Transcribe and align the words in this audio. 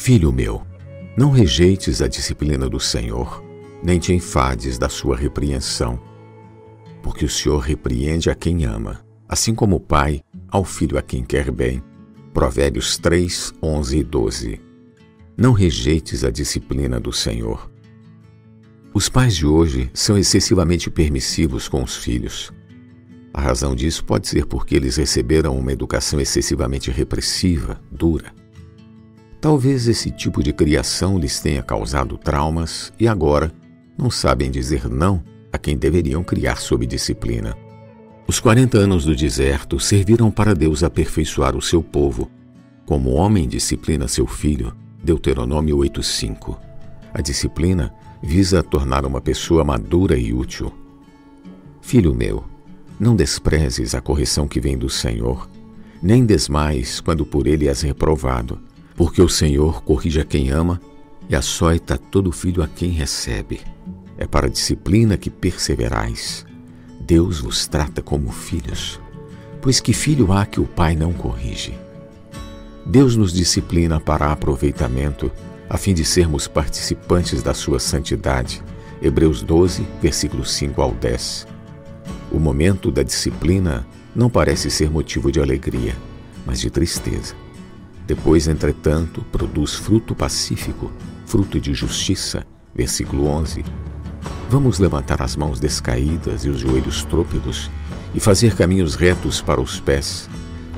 Filho 0.00 0.32
meu, 0.32 0.62
não 1.16 1.30
rejeites 1.30 2.00
a 2.00 2.08
disciplina 2.08 2.66
do 2.66 2.80
Senhor, 2.80 3.44
nem 3.82 3.98
te 3.98 4.14
enfades 4.14 4.78
da 4.78 4.88
sua 4.88 5.14
repreensão, 5.14 6.00
porque 7.02 7.26
o 7.26 7.28
Senhor 7.28 7.58
repreende 7.58 8.30
a 8.30 8.34
quem 8.34 8.64
ama, 8.64 9.04
assim 9.28 9.54
como 9.54 9.76
o 9.76 9.80
pai 9.80 10.22
ao 10.50 10.64
filho 10.64 10.96
a 10.96 11.02
quem 11.02 11.22
quer 11.22 11.50
bem. 11.50 11.82
Provérbios 12.32 12.96
3, 12.96 13.52
11 13.60 13.98
e 13.98 14.04
12. 14.04 14.60
Não 15.36 15.52
rejeites 15.52 16.24
a 16.24 16.30
disciplina 16.30 16.98
do 16.98 17.12
Senhor. 17.12 17.70
Os 18.94 19.10
pais 19.10 19.36
de 19.36 19.46
hoje 19.46 19.90
são 19.92 20.16
excessivamente 20.16 20.88
permissivos 20.88 21.68
com 21.68 21.82
os 21.82 21.96
filhos. 21.96 22.50
A 23.34 23.42
razão 23.42 23.74
disso 23.74 24.04
pode 24.04 24.28
ser 24.28 24.46
porque 24.46 24.76
eles 24.76 24.96
receberam 24.96 25.58
uma 25.58 25.72
educação 25.72 26.18
excessivamente 26.18 26.90
repressiva, 26.90 27.78
dura. 27.90 28.32
Talvez 29.40 29.86
esse 29.86 30.10
tipo 30.10 30.42
de 30.42 30.52
criação 30.52 31.16
lhes 31.16 31.40
tenha 31.40 31.62
causado 31.62 32.18
traumas 32.18 32.92
e 32.98 33.06
agora 33.06 33.52
não 33.96 34.10
sabem 34.10 34.50
dizer 34.50 34.88
não 34.88 35.22
a 35.52 35.58
quem 35.58 35.76
deveriam 35.76 36.24
criar 36.24 36.56
sob 36.56 36.84
disciplina. 36.86 37.56
Os 38.26 38.40
40 38.40 38.76
anos 38.76 39.04
do 39.04 39.14
deserto 39.14 39.78
serviram 39.78 40.30
para 40.30 40.54
Deus 40.54 40.82
aperfeiçoar 40.82 41.56
o 41.56 41.62
seu 41.62 41.82
povo. 41.82 42.28
Como 42.84 43.10
o 43.10 43.14
homem 43.14 43.48
disciplina 43.48 44.08
seu 44.08 44.26
filho, 44.26 44.76
Deuteronômio 45.02 45.76
8:5. 45.78 46.58
A 47.14 47.22
disciplina 47.22 47.94
visa 48.20 48.62
tornar 48.62 49.06
uma 49.06 49.20
pessoa 49.20 49.64
madura 49.64 50.18
e 50.18 50.32
útil. 50.32 50.72
Filho 51.80 52.12
meu, 52.12 52.44
não 52.98 53.14
desprezes 53.14 53.94
a 53.94 54.00
correção 54.00 54.48
que 54.48 54.60
vem 54.60 54.76
do 54.76 54.90
Senhor, 54.90 55.48
nem 56.02 56.26
desmais 56.26 57.00
quando 57.00 57.24
por 57.24 57.46
ele 57.46 57.68
és 57.68 57.80
reprovado, 57.80 58.60
porque 58.98 59.22
o 59.22 59.28
Senhor 59.28 59.80
corrige 59.84 60.20
a 60.20 60.24
quem 60.24 60.50
ama 60.50 60.80
e 61.28 61.36
açoita 61.36 61.96
todo 61.96 62.32
filho 62.32 62.64
a 62.64 62.66
quem 62.66 62.90
recebe. 62.90 63.60
É 64.18 64.26
para 64.26 64.48
a 64.48 64.50
disciplina 64.50 65.16
que 65.16 65.30
perseverais. 65.30 66.44
Deus 67.00 67.38
vos 67.38 67.68
trata 67.68 68.02
como 68.02 68.32
filhos, 68.32 69.00
pois 69.62 69.78
que 69.78 69.92
filho 69.92 70.32
há 70.32 70.44
que 70.44 70.60
o 70.60 70.66
pai 70.66 70.96
não 70.96 71.12
corrige? 71.12 71.78
Deus 72.84 73.14
nos 73.14 73.32
disciplina 73.32 74.00
para 74.00 74.32
aproveitamento, 74.32 75.30
a 75.70 75.78
fim 75.78 75.94
de 75.94 76.04
sermos 76.04 76.48
participantes 76.48 77.40
da 77.40 77.54
sua 77.54 77.78
santidade. 77.78 78.60
Hebreus 79.00 79.42
12, 79.42 79.86
versículos 80.02 80.50
5 80.50 80.82
ao 80.82 80.90
10. 80.90 81.46
O 82.32 82.40
momento 82.40 82.90
da 82.90 83.04
disciplina 83.04 83.86
não 84.12 84.28
parece 84.28 84.72
ser 84.72 84.90
motivo 84.90 85.30
de 85.30 85.40
alegria, 85.40 85.94
mas 86.44 86.58
de 86.60 86.68
tristeza. 86.68 87.47
Depois, 88.08 88.48
entretanto, 88.48 89.22
produz 89.30 89.74
fruto 89.74 90.14
pacífico, 90.14 90.90
fruto 91.26 91.60
de 91.60 91.74
justiça. 91.74 92.46
Versículo 92.74 93.26
11. 93.26 93.62
Vamos 94.48 94.78
levantar 94.78 95.20
as 95.20 95.36
mãos 95.36 95.60
descaídas 95.60 96.46
e 96.46 96.48
os 96.48 96.58
joelhos 96.58 97.04
trôpegos 97.04 97.70
e 98.14 98.18
fazer 98.18 98.56
caminhos 98.56 98.94
retos 98.94 99.42
para 99.42 99.60
os 99.60 99.78
pés, 99.78 100.26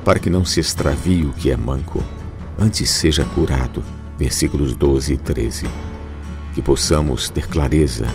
para 0.03 0.19
que 0.19 0.29
não 0.29 0.43
se 0.43 0.59
extravie 0.59 1.23
o 1.23 1.31
que 1.31 1.49
é 1.49 1.55
manco, 1.55 2.03
antes 2.59 2.89
seja 2.89 3.23
curado. 3.23 3.81
Versículos 4.19 4.75
12 4.75 5.13
e 5.13 5.17
13. 5.17 5.67
Que 6.53 6.61
possamos 6.61 7.29
ter 7.29 7.47
clareza 7.47 8.07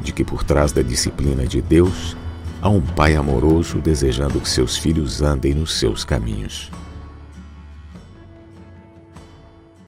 de 0.00 0.10
que 0.10 0.24
por 0.24 0.42
trás 0.42 0.72
da 0.72 0.82
disciplina 0.82 1.46
de 1.46 1.62
Deus 1.62 2.16
há 2.60 2.68
um 2.68 2.80
Pai 2.80 3.14
amoroso 3.14 3.78
desejando 3.78 4.40
que 4.40 4.48
seus 4.48 4.76
filhos 4.76 5.22
andem 5.22 5.54
nos 5.54 5.78
seus 5.78 6.04
caminhos. 6.04 6.72